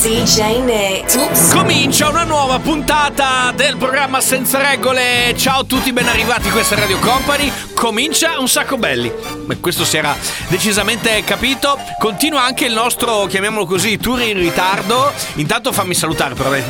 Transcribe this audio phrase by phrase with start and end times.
[0.00, 1.52] DJ Nick.
[1.52, 5.34] Comincia una nuova puntata del programma Senza Regole.
[5.36, 6.50] Ciao a tutti, ben arrivati.
[6.50, 7.50] Questa è Radio Company.
[7.74, 9.12] Comincia un sacco belli.
[9.44, 11.76] Beh, questo si era decisamente capito.
[11.98, 15.12] Continua anche il nostro, chiamiamolo così, tour in ritardo.
[15.34, 16.62] Intanto fammi salutare, però dai,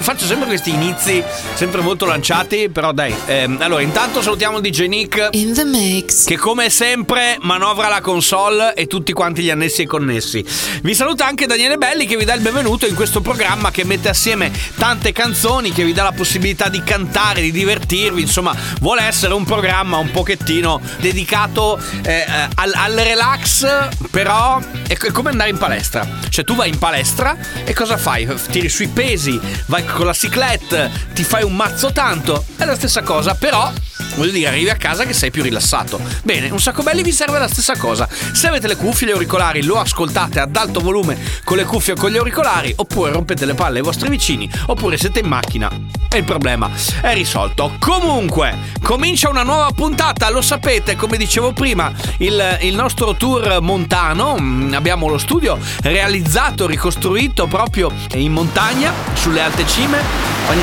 [0.00, 1.22] faccio sempre questi inizi,
[1.54, 2.68] sempre molto lanciati.
[2.68, 5.28] Però dai, ehm, allora intanto salutiamo il DJ Nick.
[5.32, 6.24] In the mix.
[6.24, 10.44] Che come sempre manovra la console e tutti quanti gli annessi e connessi.
[10.82, 14.08] Vi saluta anche Daniele Belli che vi dà il benvenuto in questo programma che mette
[14.08, 18.22] assieme tante canzoni, che vi dà la possibilità di cantare, di divertirvi.
[18.22, 25.30] Insomma, vuole essere un programma un pochettino dedicato eh, al, al relax, però è come
[25.30, 26.08] andare in palestra.
[26.28, 28.28] Cioè, tu vai in palestra e cosa fai?
[28.50, 32.44] Tiri sui pesi, vai con la ciclette, ti fai un mazzo tanto.
[32.56, 33.70] È la stessa cosa, però
[34.16, 36.00] voglio dire, arrivi a casa che sei più rilassato.
[36.22, 38.08] Bene, un sacco belli vi serve la stessa cosa.
[38.32, 41.96] Se avete le cuffie, gli auricolari, lo ascoltate ad alto volume con le cuffie o
[41.96, 45.70] con gli auricolari, oppure rompete le palle ai vostri vicini, oppure siete in macchina
[46.12, 47.72] e il problema è risolto.
[47.78, 54.36] Comunque, comincia una nuova puntata, lo sapete, come dicevo prima, il, il nostro tour montano.
[54.38, 60.00] Mm, Abbiamo lo studio realizzato, ricostruito proprio in montagna, sulle alte cime.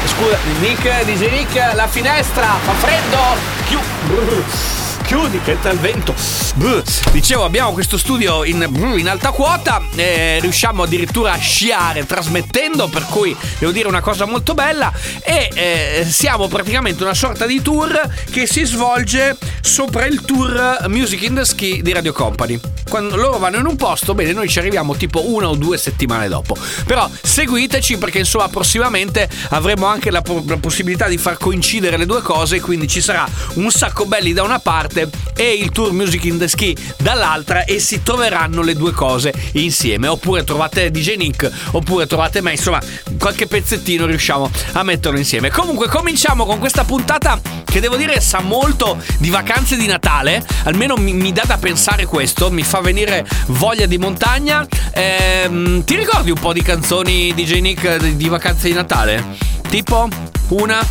[0.05, 3.38] Scusa, Nick, dice Nick, la finestra, fa freddo!
[3.67, 4.88] que o.
[5.09, 6.13] Chiudi che sta il vento.
[6.53, 6.83] Buh.
[7.11, 9.81] Dicevo, abbiamo questo studio in, buh, in alta quota.
[9.95, 14.93] eh, riusciamo addirittura a sciare trasmettendo, per cui devo dire una cosa molto bella.
[15.23, 21.23] E eh, siamo praticamente una sorta di tour che si svolge sopra il tour Music
[21.23, 22.59] in the Ski di Radio Company.
[22.87, 26.27] Quando loro vanno in un posto, bene, noi ci arriviamo tipo una o due settimane
[26.27, 26.55] dopo.
[26.85, 32.21] Però seguiteci perché insomma prossimamente avremo anche la, la possibilità di far coincidere le due
[32.21, 34.97] cose, quindi ci sarà un sacco belli da una parte
[35.35, 40.07] e il tour Music in the Ski dall'altra e si troveranno le due cose insieme.
[40.07, 42.81] Oppure trovate DJ Nick, oppure trovate me, insomma,
[43.19, 45.51] qualche pezzettino riusciamo a metterlo insieme.
[45.51, 47.39] Comunque cominciamo con questa puntata
[47.69, 52.05] che devo dire sa molto di vacanze di Natale, almeno mi, mi dà da pensare
[52.05, 54.65] questo, mi fa venire voglia di montagna.
[54.91, 59.58] Ehm, ti ricordi un po' di canzoni DJ Nick di, di vacanze di Natale?
[59.69, 60.07] Tipo
[60.47, 60.83] una?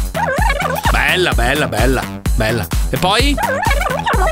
[0.92, 2.02] Bella, bella, bella,
[2.36, 2.64] bella.
[2.90, 3.34] E poi?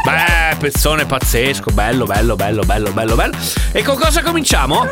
[0.04, 3.36] Beh, pezzone pazzesco, bello, bello, bello, bello, bello, bello.
[3.72, 4.86] E con cosa cominciamo?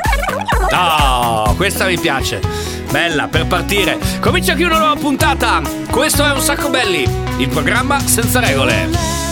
[0.73, 2.41] No, questa mi piace.
[2.91, 3.97] Bella, per partire.
[4.21, 5.63] Comincia qui una nuova puntata.
[5.89, 9.24] Questo è Un Sacco Belli, il programma senza regole.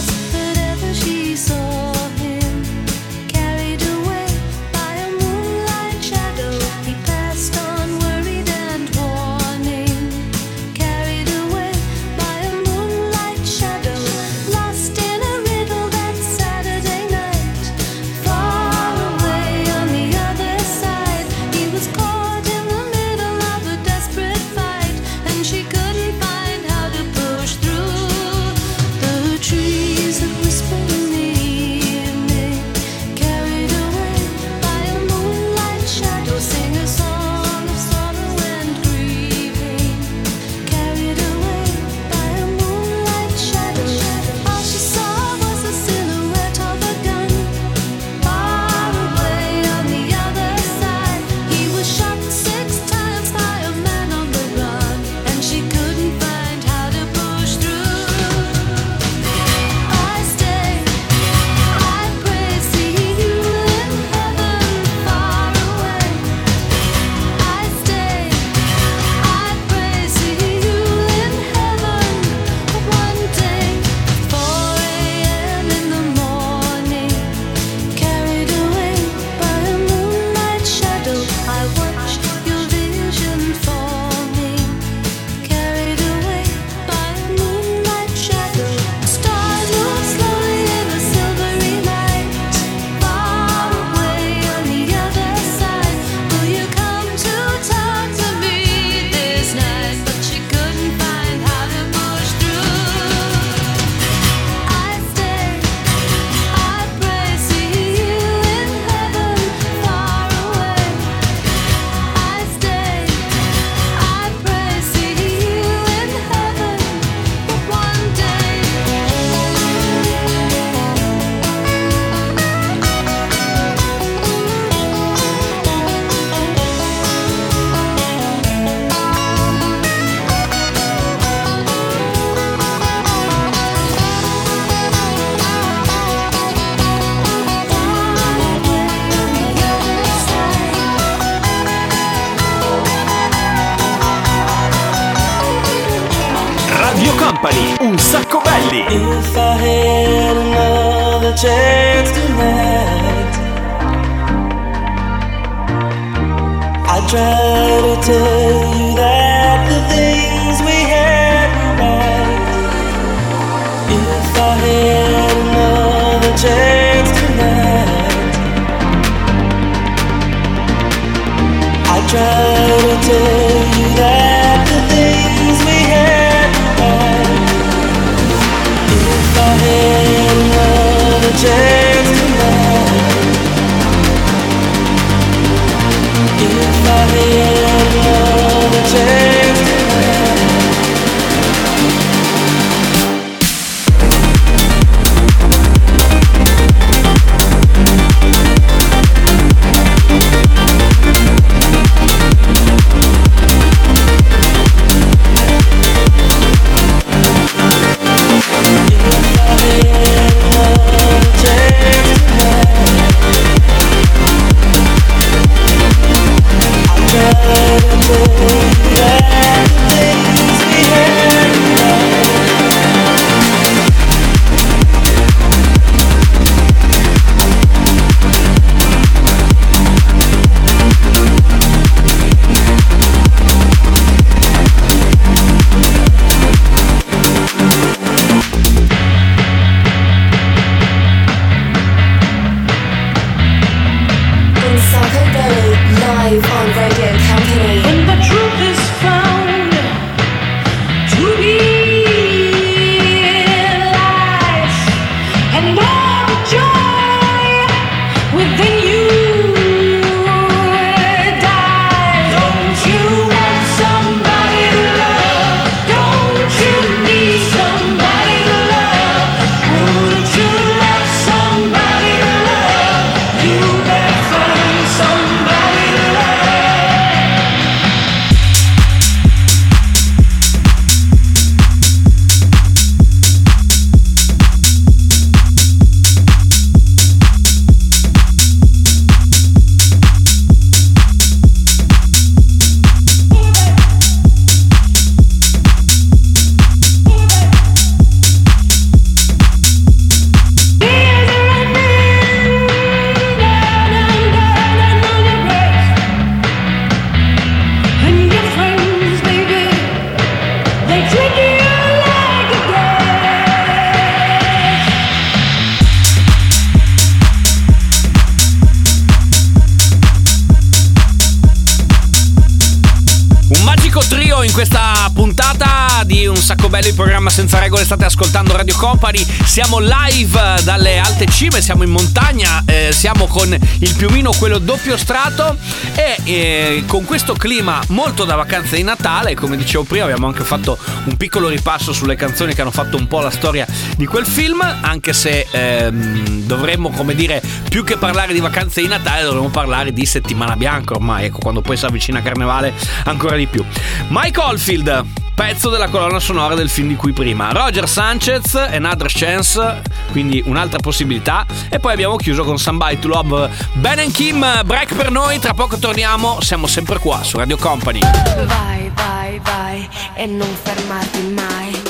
[328.12, 329.24] Ascoltando Radio Company.
[329.46, 334.98] Siamo live dalle alte cime siamo in montagna eh, siamo con il piumino quello doppio
[334.98, 335.56] strato.
[335.94, 340.44] E eh, con questo clima molto da vacanze di Natale come dicevo prima abbiamo anche
[340.44, 344.26] fatto un piccolo ripasso sulle canzoni che hanno fatto un po' la storia di quel
[344.26, 349.48] film anche se ehm, dovremmo come dire più che parlare di vacanze di Natale dovremmo
[349.48, 353.64] parlare di settimana bianca ormai ecco quando poi si avvicina Carnevale ancora di più.
[354.08, 359.82] Mike Oldfield pezzo della colonna sonora del film di cui prima Roger Sanchez Another Chance
[360.10, 364.94] quindi un'altra possibilità e poi abbiamo chiuso con Somebody to Love Ben and Kim break
[364.94, 368.00] per noi tra poco torniamo siamo sempre qua su Radio Company
[368.46, 371.82] Vai, vai, vai e non fermarti mai.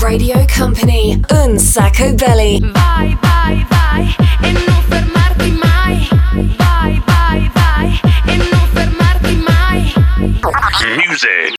[0.00, 1.20] Radio Company.
[1.30, 2.60] Un Sacco Belly.
[2.72, 6.08] Vai, vai, vai e non fermarti mai.
[6.56, 9.92] Vai, vai, vai e non fermarti mai.
[11.06, 11.57] Music.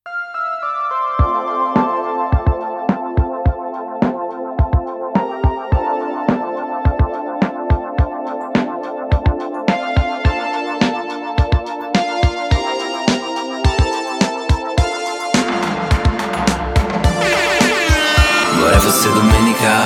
[18.89, 19.83] Fosse domenica.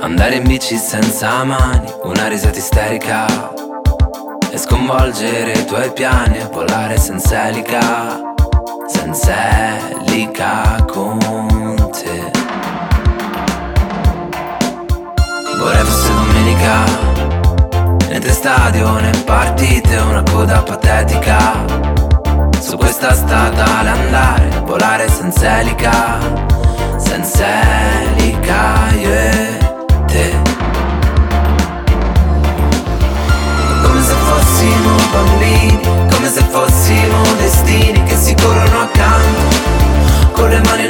[0.00, 3.26] Andare in bici senza mani Una risata isterica.
[4.50, 8.34] E sconvolgere i tuoi piani E volare senza elica.
[8.88, 9.32] Senza
[10.06, 11.18] elica con
[11.92, 12.30] te.
[15.58, 16.84] Vorrei fosse domenica.
[18.08, 21.64] Niente stadio né partite Una coda patetica.
[22.58, 26.57] Su questa strada all'andare Volare senza elica
[27.08, 27.46] senza
[28.02, 29.58] elica io e
[30.06, 30.36] te.
[33.82, 39.56] Come se fossimo bambini, come se fossimo destini che si corrono accanto
[40.32, 40.86] Con le mani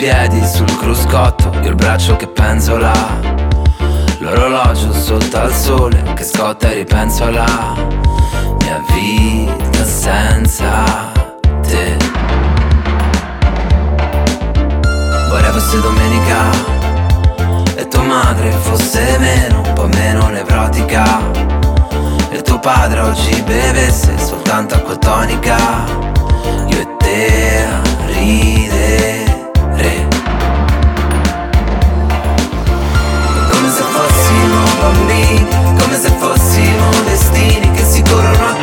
[0.00, 2.90] piedi sul cruscotto, io il braccio che penzola.
[4.20, 7.74] L'orologio sotto al sole che scotta e ripenso alla
[8.60, 11.12] mia vita senza
[11.60, 11.98] te.
[15.28, 16.50] Vorrei fosse domenica
[17.76, 21.20] e tua madre fosse meno, un po' meno nevrotica.
[22.30, 25.58] E tuo padre oggi bevesse soltanto acqua tonica.
[26.68, 27.66] Io e te
[28.06, 29.29] ridere.
[34.80, 35.46] Bambini,
[35.78, 38.59] come se fossimo destini che si corrono accanto,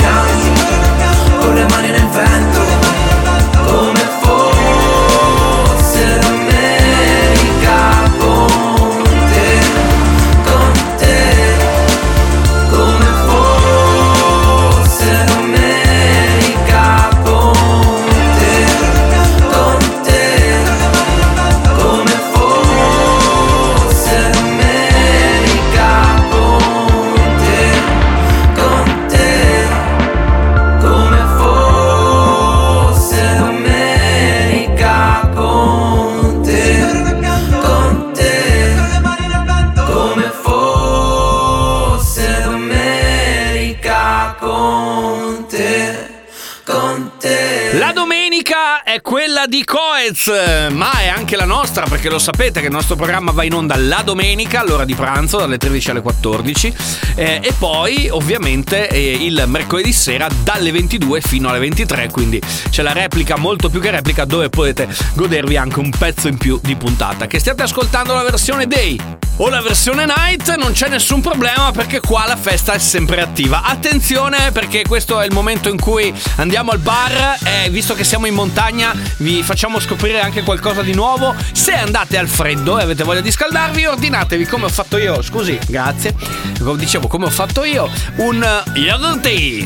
[51.97, 55.37] perché lo sapete che il nostro programma va in onda la domenica all'ora di pranzo
[55.39, 56.73] dalle 13 alle 14
[57.15, 62.39] eh, e poi ovviamente eh, il mercoledì sera dalle 22 fino alle 23, quindi
[62.69, 66.59] c'è la replica molto più che replica dove potete godervi anche un pezzo in più
[66.61, 67.25] di puntata.
[67.25, 68.99] Che stiate ascoltando la versione day
[69.37, 73.63] o la versione night non c'è nessun problema perché qua la festa è sempre attiva.
[73.63, 78.25] Attenzione perché questo è il momento in cui andiamo al bar e visto che siamo
[78.25, 81.35] in montagna vi facciamo scoprire anche qualcosa di nuovo.
[81.51, 85.57] Se andate al freddo e avete voglia di scaldarvi ordinatevi come ho fatto io, scusi,
[85.67, 86.13] grazie.
[86.59, 89.65] Come dicevo come ho fatto io, un yogurt tea.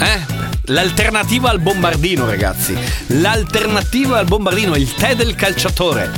[0.00, 0.20] Eh?
[0.66, 2.76] L'alternativa al bombardino, ragazzi.
[3.20, 6.10] L'alternativa al bombardino, il tè del calciatore.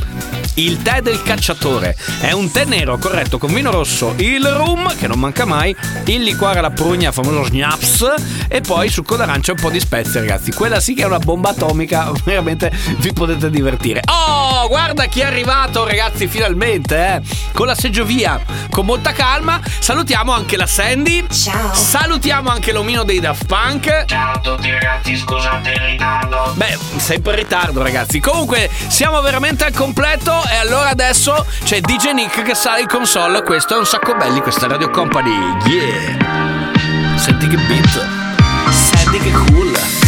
[0.57, 5.09] Il tè del cacciatore è un tè nero corretto con vino rosso, il rum, che
[5.09, 8.15] non manca mai, il liquore alla prugna, famoso schnaps,
[8.47, 10.53] e poi succo d'arancia e un po' di spezie, ragazzi.
[10.53, 14.03] Quella sì che è una bomba atomica, veramente vi potete divertire.
[14.05, 17.23] Oh, guarda chi è arrivato, ragazzi, finalmente, eh!
[17.53, 19.61] Con la seggiovia, con molta calma.
[19.81, 21.27] Salutiamo anche la Sandy.
[21.31, 21.75] Ciao.
[21.75, 24.05] Salutiamo anche l'omino dei Daft Punk.
[24.07, 26.53] Ciao a tutti ragazzi, scusate il ritardo.
[26.55, 28.21] Beh, sempre in ritardo, ragazzi.
[28.21, 30.43] Comunque, siamo veramente al completo.
[30.51, 33.43] E allora adesso c'è DJ Nick che sale in console.
[33.43, 35.35] Questo è un sacco belli, questa è Radio Company.
[35.67, 37.17] Yeah.
[37.17, 38.07] Senti che beat.
[38.71, 40.04] Senti che cool.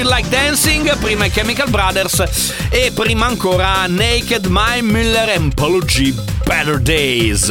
[0.00, 2.24] Feel Like Dancing, prima i Chemical Brothers
[2.70, 7.50] e prima ancora Naked, My Miller and Polo G, Better Days.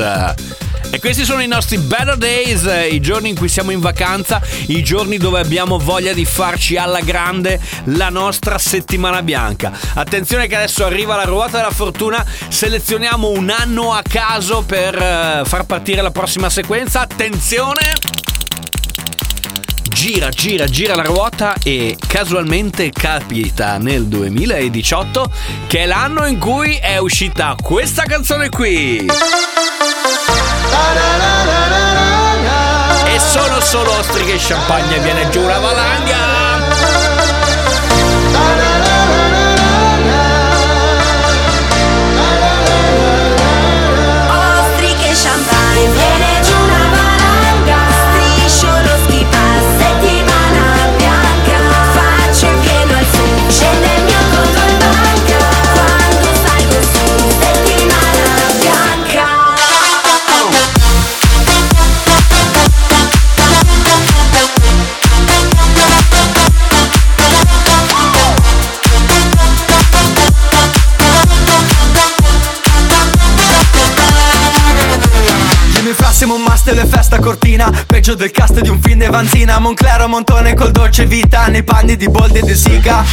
[0.90, 4.82] E questi sono i nostri better days, i giorni in cui siamo in vacanza, i
[4.82, 9.72] giorni dove abbiamo voglia di farci alla grande la nostra settimana bianca.
[9.94, 15.42] Attenzione che adesso arriva la ruota della fortuna, selezioniamo un anno a caso per eh,
[15.46, 17.02] far partire la prossima sequenza.
[17.02, 18.29] Attenzione!
[20.00, 25.30] Gira, gira, gira la ruota e casualmente capita nel 2018
[25.68, 29.06] che è l'anno in cui è uscita questa canzone qui.
[33.08, 36.49] E sono solo ostriche e champagne viene giù una valanga.
[78.10, 79.60] Cortina Peggio del cast di un film di Vanzina.
[79.60, 83.04] Monclero Montone col dolce vita Nei panni di Bold e De Sica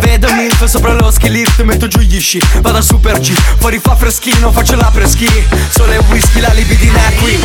[0.00, 3.78] Vedo Milf sopra lo ski lift Metto giù gli sci, vado a super G Fuori
[3.78, 5.28] fa freschino, faccio la preschi
[5.70, 7.40] Sole e whisky, la libidina è qui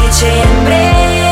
[0.00, 1.27] Dicembre,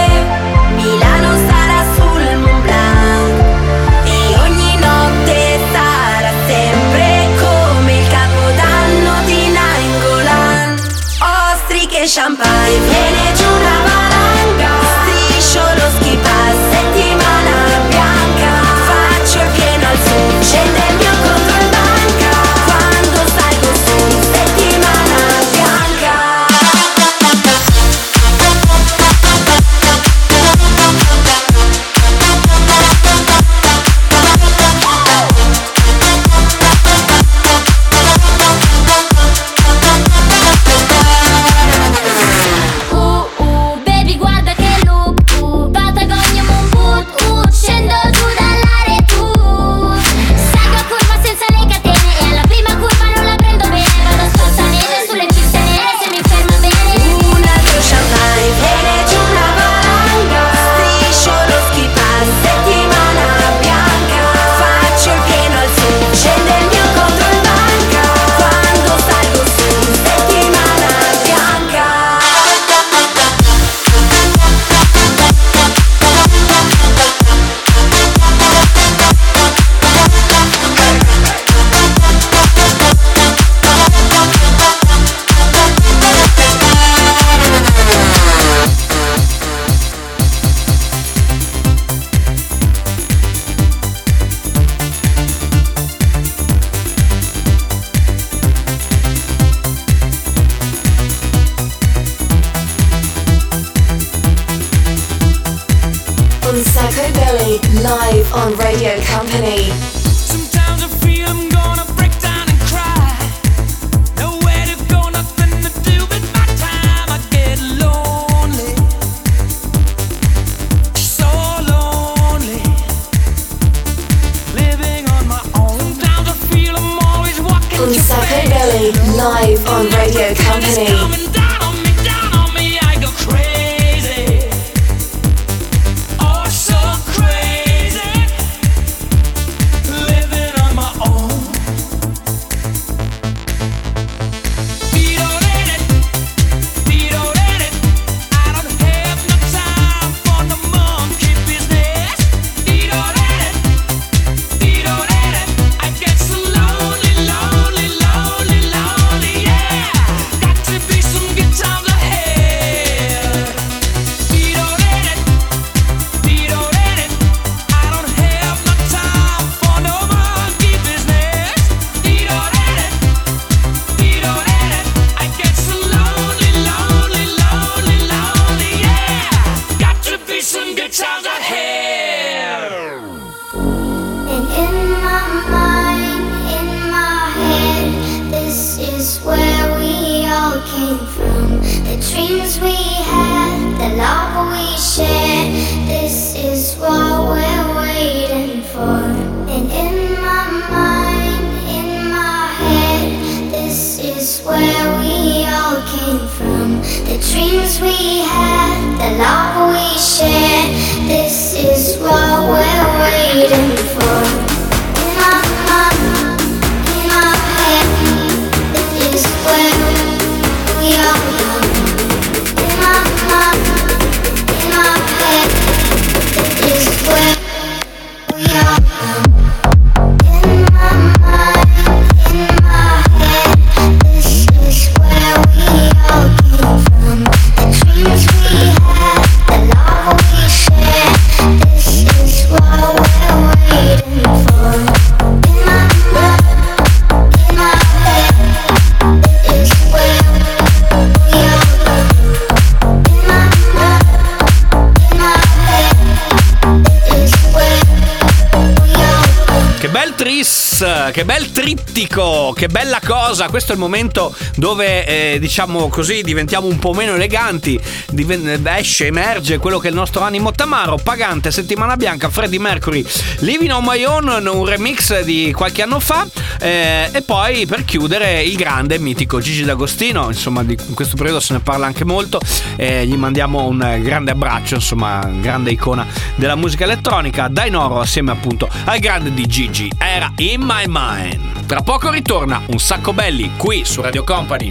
[261.96, 263.48] bel che bella cosa.
[263.48, 267.78] Questo è il momento dove, eh, diciamo così, diventiamo un po' meno eleganti.
[268.10, 270.98] Diven- esce, emerge quello che è il nostro animo tamaro.
[271.02, 273.04] Pagante, settimana bianca, Freddie Mercury,
[273.40, 276.26] Living on My Own, un remix di qualche anno fa.
[276.60, 280.28] eh, e poi per chiudere il grande mitico Gigi D'Agostino.
[280.28, 282.40] Insomma, di, in questo periodo se ne parla anche molto.
[282.76, 286.06] eh, gli mandiamo un grande abbraccio, insomma, grande icona
[286.36, 287.48] della musica elettronica.
[287.48, 289.90] Dai Noro assieme appunto al grande di Gigi.
[289.98, 291.66] Era In My Mind.
[291.66, 294.70] Tra poco ritorna un sacco belli qui su Radio Company.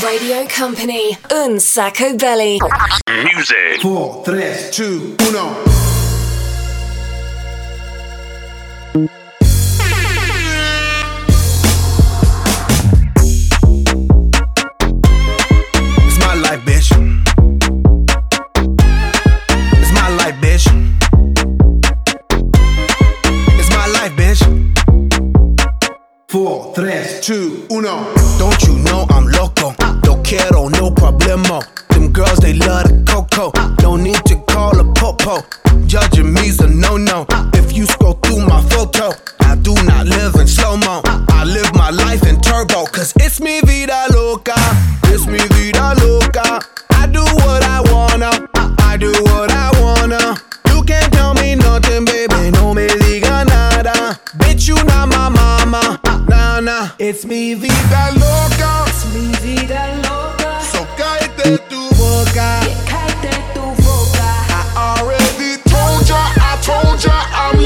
[0.00, 2.56] Radio Company, Unsacco Belly.
[3.10, 3.82] Music.
[3.82, 5.91] 4, 3, 2, 1.
[26.52, 27.82] 4, 3, 2, 1.
[28.38, 29.74] Don't you know I'm loco?
[30.04, 31.64] No quiero, no problemo.
[31.88, 33.50] Them girls, they love the coco.
[33.80, 35.40] No need to call a popo.
[35.86, 37.24] Judging me's a no no.
[37.54, 41.00] If you scroll through my photo, I do not live in slow mo.
[41.30, 42.84] I live my life in turbo.
[42.84, 44.52] Cause it's mi vida loca.
[45.04, 46.60] It's mi vida loca.
[46.90, 48.30] I do what I wanna.
[48.90, 50.36] I do what I wanna.
[50.68, 52.50] You can't tell me nothing, baby.
[52.50, 54.20] No me diga nada.
[54.36, 56.01] Bitch, you not my mama.
[56.62, 56.90] Nah, nah.
[56.98, 58.84] It's mi vida loca.
[58.86, 60.60] Es mi vida loca.
[60.60, 62.60] So cállate tu boca.
[62.86, 64.28] Cállate tu boca.
[64.48, 67.61] I already told ya, I told ya, I'm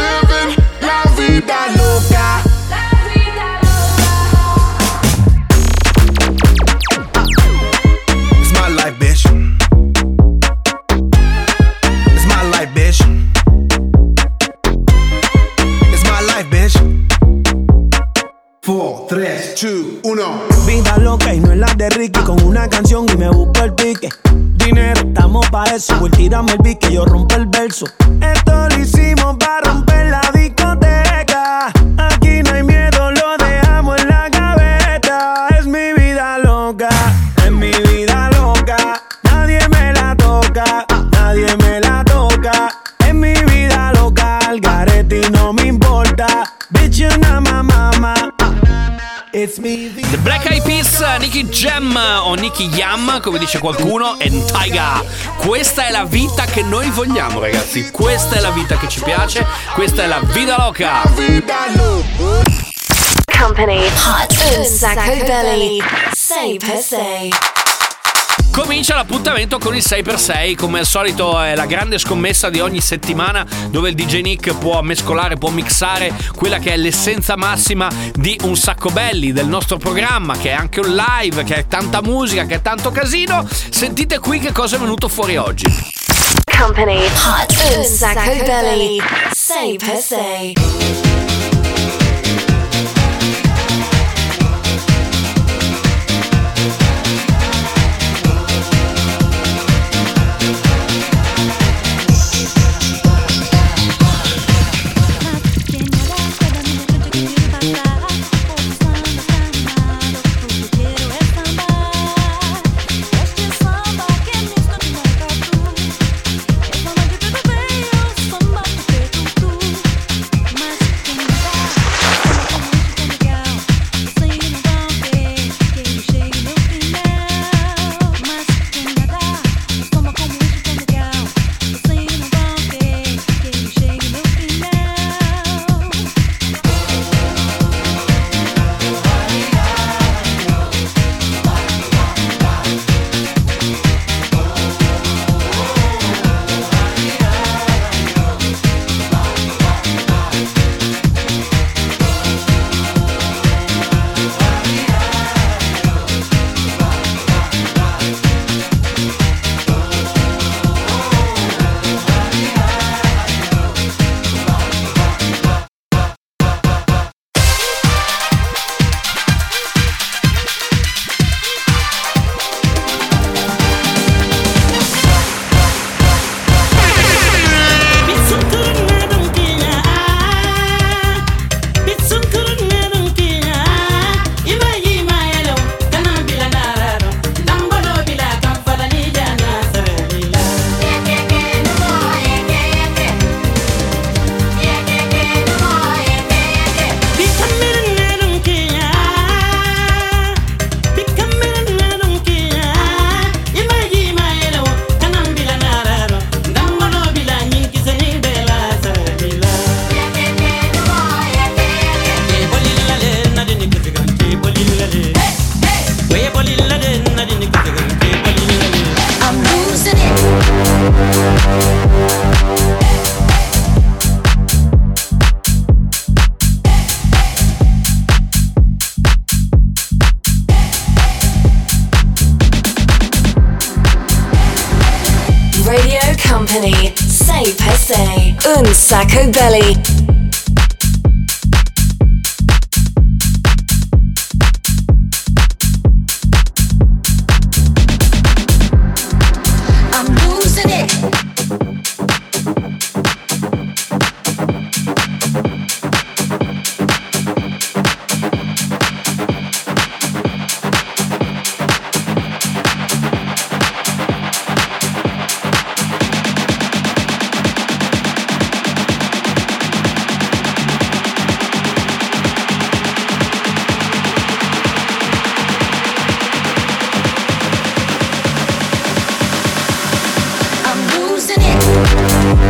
[19.56, 20.42] 2, 1.
[20.66, 23.72] Vida loca y no es la de Ricky con una canción y me busco el
[23.72, 24.10] pique.
[24.56, 25.98] dinero, estamos pa' eso.
[25.98, 27.86] Pues tírame el beat que yo rompo el verso.
[28.20, 30.08] Esto lo hicimos para romper
[51.36, 55.04] Nicky Jam o Nicky Yam, come dice qualcuno, e Taiga.
[55.36, 57.90] Questa è la vita che noi vogliamo, ragazzi.
[57.90, 59.46] Questa è la vita che ci piace.
[59.74, 61.02] Questa è la vida loca.
[63.38, 65.78] Company Hot sacco belly.
[66.10, 67.55] Say per se.
[68.56, 73.46] Comincia l'appuntamento con il 6x6, come al solito è la grande scommessa di ogni settimana
[73.68, 78.56] dove il DJ Nick può mescolare, può mixare quella che è l'essenza massima di un
[78.56, 82.54] sacco belli, del nostro programma, che è anche un live, che è tanta musica, che
[82.54, 83.46] è tanto casino.
[83.46, 85.66] Sentite qui che cosa è venuto fuori oggi.
[86.58, 87.04] Company.
[87.04, 87.76] Hot.
[87.76, 88.98] Un sacco belli.
[89.34, 91.35] 6x6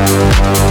[0.07, 0.66] Thank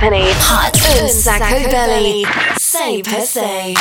[0.00, 2.22] Company Hot un sacco belly.
[2.56, 3.74] Say per se.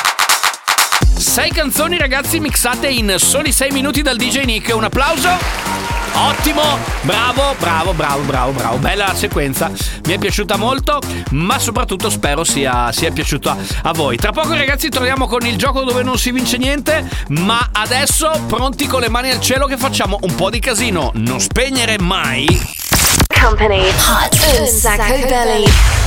[1.15, 4.75] Sei canzoni ragazzi mixate in soli 6 minuti dal DJ Nick.
[4.75, 5.29] Un applauso.
[6.12, 8.77] Ottimo, bravo, bravo, bravo, bravo, bravo.
[8.79, 9.71] Bella la sequenza,
[10.08, 10.99] mi è piaciuta molto,
[11.32, 14.17] ma soprattutto spero sia, sia piaciuta a voi.
[14.17, 18.88] Tra poco ragazzi torniamo con il gioco dove non si vince niente, ma adesso pronti
[18.88, 21.11] con le mani al cielo che facciamo un po' di casino.
[21.13, 22.45] Non spegnere mai.
[23.41, 25.99] Company Hot un sacco belly.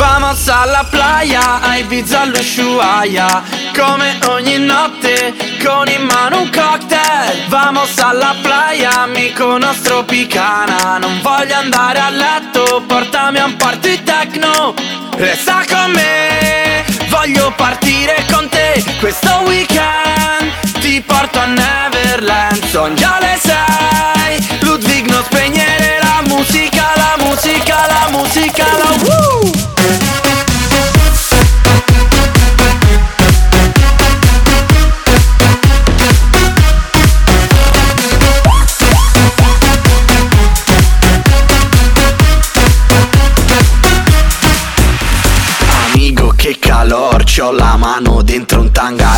[0.00, 3.42] Vamos alla playa, a Ibiza all'Ushuaia
[3.76, 7.44] Come ogni notte, con in mano un cocktail.
[7.48, 10.96] Vamos alla playa, amico nostro picana.
[10.96, 14.72] Non voglio andare a letto, portami a un party techno.
[15.16, 20.80] Resta con me, voglio partire con te Questo weekend.
[20.80, 27.86] Ti porto a Neverland Son già le sei, Ludwig non spegnere la musica La musica,
[27.86, 29.79] la musica, la woo!
[48.30, 49.09] Dentro un tangarum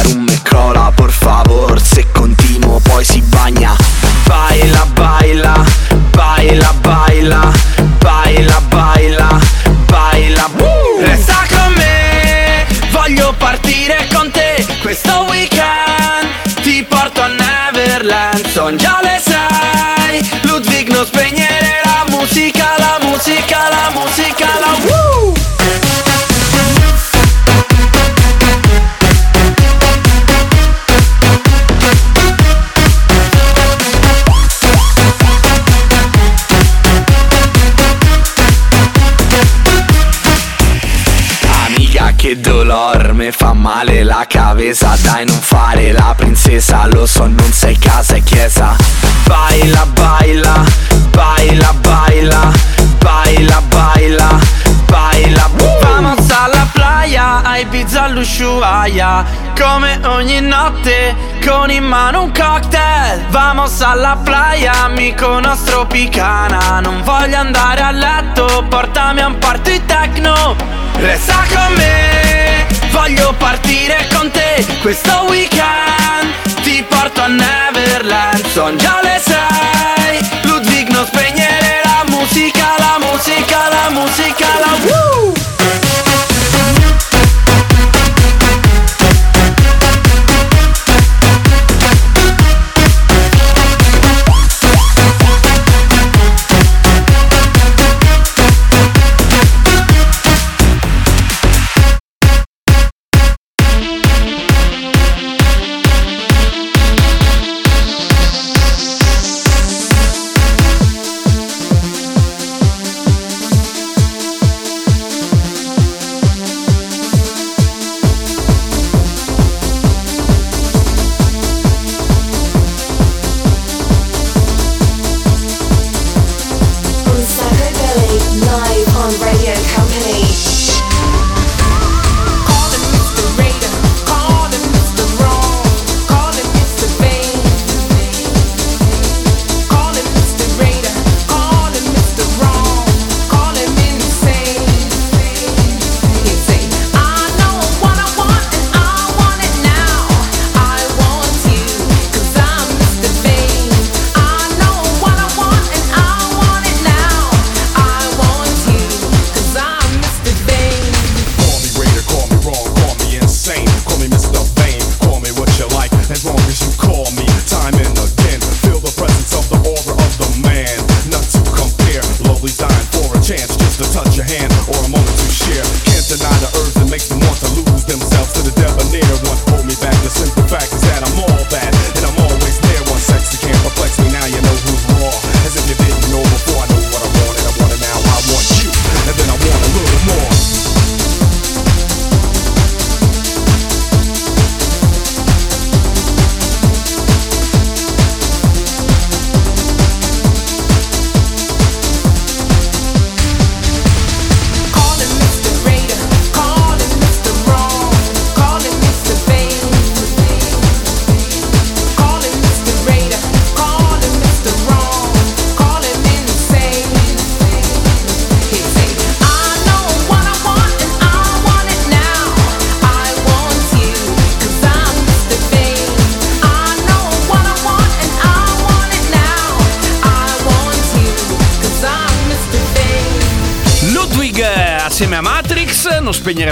[58.23, 59.25] all'Ushuaia
[59.59, 61.15] Come ogni notte,
[61.45, 63.27] con in mano un cocktail.
[63.29, 66.81] Vamos alla playa, amico nostro picana.
[66.81, 70.57] Non voglio andare a letto, portami a un party techno.
[70.97, 74.65] Resta con me, voglio partire con te.
[74.81, 78.47] Questo weekend ti porto a Neverland.
[78.47, 78.77] Son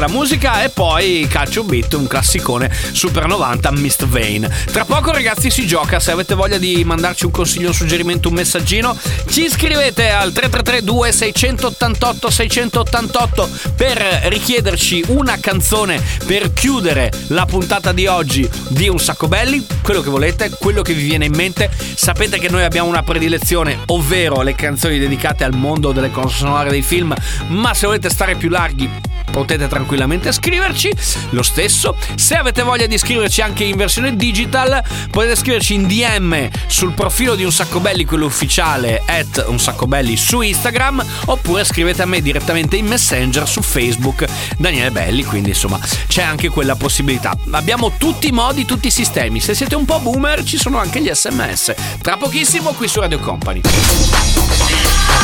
[0.00, 4.50] la musica e poi calcio beat, un classicone Super 90 Mist Vane.
[4.72, 8.34] Tra poco ragazzi si gioca, se avete voglia di mandarci un consiglio, un suggerimento, un
[8.34, 8.96] messaggino,
[9.28, 18.06] ci iscrivete al 3332 688 688 per richiederci una canzone per chiudere la puntata di
[18.06, 21.70] oggi di Un Sacco Belli, quello che volete, quello che vi viene in mente.
[21.94, 26.70] Sapete che noi abbiamo una predilezione, ovvero le canzoni dedicate al mondo delle colonne sonore
[26.70, 27.14] dei film,
[27.48, 30.92] ma se volete stare più larghi potete tranquillamente scriverci
[31.30, 31.96] lo stesso.
[32.14, 37.34] Se avete voglia di scriverci anche in versione digital potete scriverci in DM sul profilo
[37.34, 42.06] di un sacco belli quello ufficiale at un sacco belli su Instagram oppure scrivete a
[42.06, 44.24] me direttamente in messenger su Facebook
[44.56, 47.36] Daniele Belli quindi insomma c'è anche quella possibilità.
[47.50, 49.40] Abbiamo tutti i modi tutti i sistemi.
[49.40, 53.18] Se siete un po' boomer ci sono anche gli sms tra pochissimo qui su Radio
[53.18, 53.60] Company.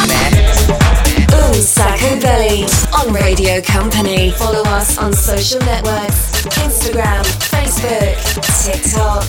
[0.03, 1.06] Un
[1.77, 2.65] Sacco Belly
[2.97, 4.31] on Radio Company.
[4.31, 8.17] Follow us on social networks Instagram, Facebook,
[8.65, 9.25] TikTok.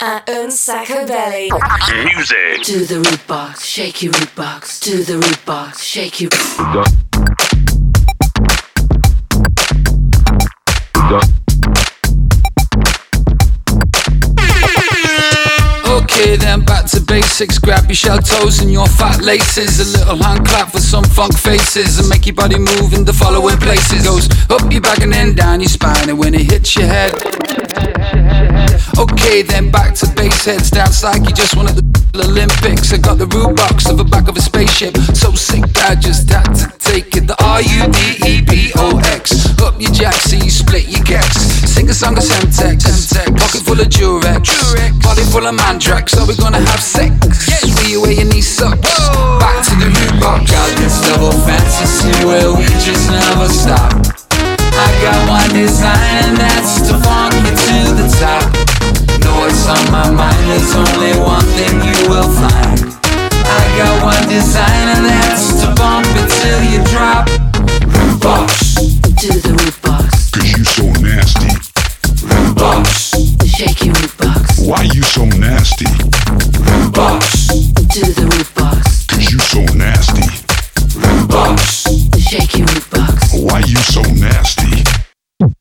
[0.00, 1.50] At Unsacko Belly.
[2.04, 2.62] Music.
[2.64, 4.80] To the root box, shake your root box.
[4.80, 6.30] To the root box, shake your.
[16.82, 17.58] Back to basics.
[17.58, 19.78] Grab your shell toes and your fat laces.
[19.78, 21.98] A little hand clap for some funk faces.
[21.98, 24.04] And make your body move in the following places.
[24.04, 26.08] Goes up your back and then down your spine.
[26.08, 27.12] And when it hits your head.
[28.98, 30.70] Okay, then back to base heads.
[30.70, 32.92] Dance like you just at the Olympics.
[32.92, 34.96] I got the root box of the back of a spaceship.
[35.14, 37.26] So sick, I just had to take it.
[37.26, 39.56] The R U D E B O X.
[39.62, 40.36] Up your jack, so
[41.92, 43.12] Sing a song of Semtex.
[43.36, 44.48] Pocket full of Durex.
[45.04, 46.16] Body full of Mandrax.
[46.16, 47.12] Are we gonna have sex?
[47.76, 48.80] Where you wear your knee socks?
[49.36, 50.48] Back to the root box.
[50.48, 53.92] Got this double fantasy where we just never stop.
[54.32, 58.48] I got one design and that's to funk you to the top.
[59.20, 62.88] Know what's on my mind, there's only one thing you will find.
[63.44, 67.28] I got one design and that's to bump it till you drop.
[67.84, 68.80] Root box.
[68.80, 71.71] To the root box, Cause you so nasty.
[72.62, 73.10] Root box.
[73.44, 74.60] shake your root box.
[74.60, 75.84] Why you so nasty?
[76.62, 77.48] Root box.
[77.48, 80.22] To the root box, Cause you so nasty.
[80.96, 81.82] Root box.
[82.22, 83.34] shake your root box.
[83.34, 84.84] Why you so nasty?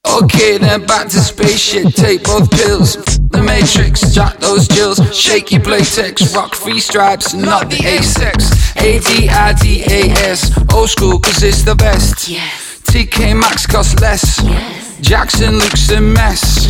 [0.08, 1.91] Okay, then back to spaceship.
[1.95, 2.97] Take both pills.
[3.32, 4.99] The Matrix, jack those jills.
[5.12, 6.36] Shake your playtex.
[6.36, 8.76] Rock free stripes, not the A-sex.
[8.78, 10.52] A-D-I-D-A-S.
[10.72, 12.30] Old school, cause it's the best.
[12.30, 12.80] Yes.
[12.86, 14.90] TK Maxx costs less.
[15.02, 16.70] Jackson looks a mess.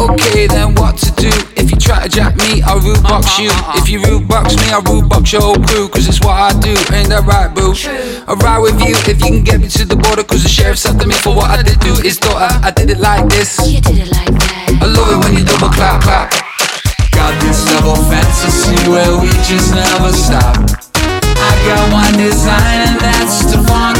[0.00, 1.30] Okay, then what to do?
[1.56, 3.50] If you try to jack me, I'll root box you.
[3.76, 5.88] If you root box me, I'll root box your whole crew.
[5.88, 7.76] Cause it's what I do, ain't that right, boo?
[8.26, 10.24] I'll ride with you if you can get me to the border.
[10.24, 11.94] Cause the sheriff's after me for what I did do.
[12.02, 13.60] His daughter, I did it like this.
[13.60, 14.80] You did it like that.
[14.80, 16.32] I love it when you double clap, clap.
[17.12, 20.58] Got this double fantasy where we just never stop.
[20.96, 23.93] I got one design and that's to funk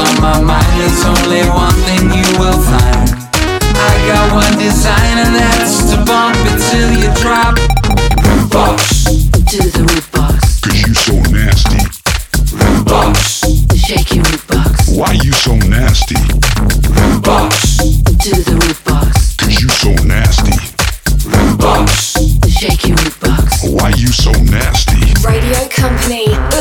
[0.00, 3.08] on my mind, there's only one thing you will find.
[3.76, 7.56] I got one design and that's to bump it till you drop.
[8.24, 9.04] Root box.
[9.50, 11.82] To the root box, Cause you so nasty.
[12.54, 13.42] Root box.
[13.76, 14.88] shake your root box.
[14.96, 16.16] Why you so nasty?
[16.96, 17.76] Root box.
[18.24, 20.56] To the root box, Cause you so nasty.
[21.28, 22.14] Root box.
[22.48, 23.64] shake your root box.
[23.68, 25.02] Why you so nasty?
[25.26, 26.59] Radio Company.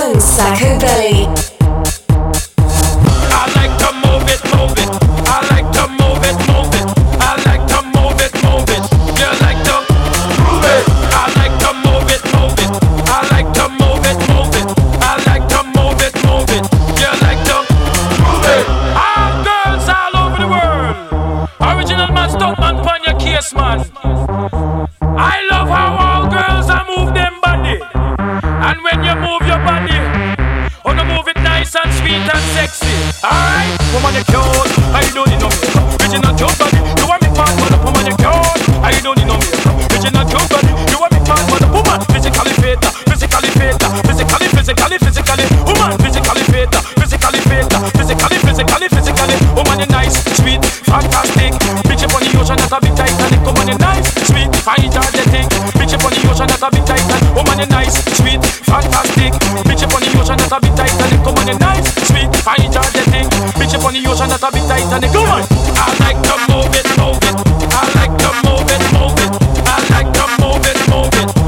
[53.50, 55.50] Woman, you nice, sweet, energetic.
[55.74, 57.34] Bitch up on the ocean, that's a big Titanic.
[57.34, 58.38] Woman, you nice, sweet,
[58.70, 59.34] fantastic.
[59.66, 61.18] Bitch up on the ocean, that's a big Titanic.
[61.26, 63.26] Come on, you nice, sweet, energetic.
[63.58, 65.10] Bitch up on the ocean, that's a big Titanic.
[65.10, 65.41] Come on.
[65.82, 67.34] I like to move it, move it.
[67.74, 69.34] I like to move it, move it.
[69.66, 71.38] I like to move it, move it.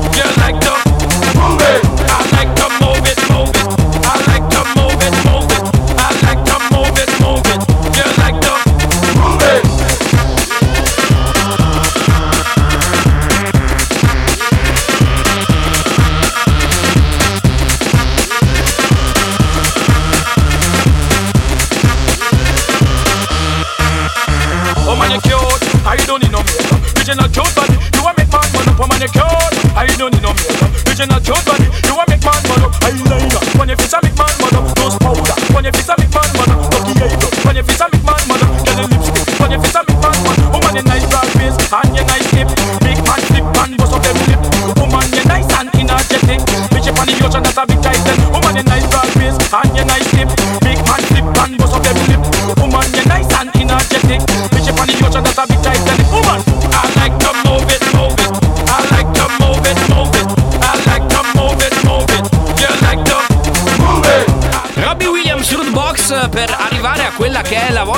[31.02, 31.70] original chosen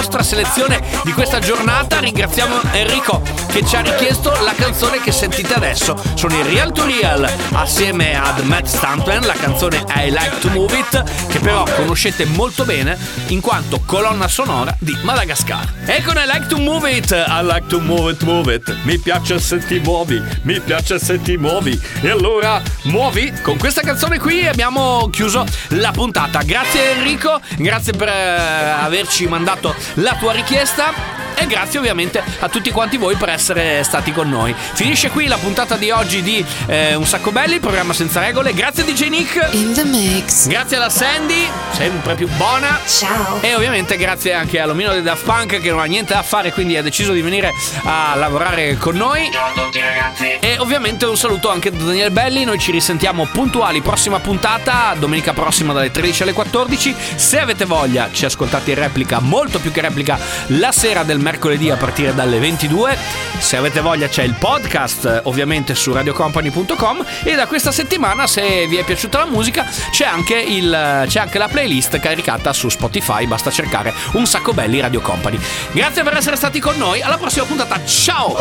[0.04, 2.00] che è la vostra selezione di questa giornata.
[2.00, 3.22] Ringraziamo Enrico
[3.52, 5.96] che ci ha richiesto la canzone che sentite adesso.
[6.16, 10.76] Sono i Real to Real assieme ad Matt Stuntman, la canzone I Like to Move
[10.76, 15.72] It, che però conoscete molto bene in quanto colonna sonora di Madagascar.
[15.86, 18.76] E con I Like to Move It, I like to move it, move it.
[18.86, 21.80] Mi piace se ti muovi, mi piace se ti muovi.
[22.02, 23.32] E allora muovi.
[23.44, 26.42] Con questa canzone qui abbiamo chiuso la puntata.
[26.42, 31.22] Grazie Enrico, grazie per eh, averci mandato la tua richiesta.
[31.36, 34.54] E grazie ovviamente a tutti quanti voi per essere stati con noi.
[34.56, 38.54] Finisce qui la puntata di oggi di eh, Un sacco belli, il programma senza regole.
[38.54, 39.50] Grazie DJ Nick.
[39.52, 40.48] In the mix.
[40.48, 42.80] Grazie alla Sandy, sempre più buona.
[42.86, 43.42] Ciao.
[43.42, 46.78] E ovviamente grazie anche all'omino dei Daft Punk che non ha niente da fare, quindi
[46.78, 47.52] ha deciso di venire
[47.84, 49.30] a lavorare con noi.
[49.32, 50.38] Ciao a tutti ragazzi.
[50.40, 55.34] E ovviamente un saluto anche da Daniele Belli, noi ci risentiamo puntuali prossima puntata, domenica
[55.34, 56.96] prossima dalle 13 alle 14.
[57.16, 61.20] Se avete voglia ci ascoltate in replica, molto più che replica, pubblica la sera del
[61.20, 62.98] mercoledì a partire dalle 22.
[63.40, 68.68] Se avete voglia c'è il podcast eh, ovviamente su radiocompany.com e da questa settimana se
[68.68, 72.70] vi è piaciuta la musica c'è anche, il, eh, c'è anche la playlist caricata su
[72.70, 75.40] Spotify, basta cercare un sacco belli Radio Company.
[75.72, 78.36] Grazie per essere stati con noi, alla prossima puntata, ciao!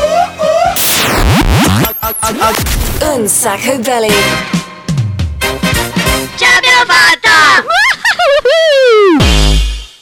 [3.01, 4.13] Un sacco belli!
[6.35, 7.82] Ce l'abbiamo fatta!